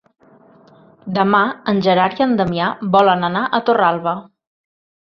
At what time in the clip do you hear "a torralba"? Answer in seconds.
3.61-4.21